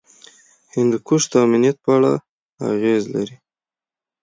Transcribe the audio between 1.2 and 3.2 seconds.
د امنیت په اړه اغېز